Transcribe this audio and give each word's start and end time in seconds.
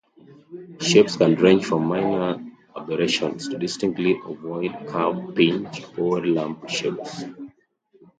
Shapes 0.79 1.15
can 1.15 1.35
range 1.35 1.63
from 1.63 1.85
minor 1.85 2.43
aberrations 2.75 3.47
to 3.49 3.59
distinctly 3.59 4.15
ovoid, 4.25 4.75
curved, 4.87 5.35
pinch, 5.35 5.83
or 5.95 6.25
lumpy 6.25 6.69
shapes. 6.73 7.21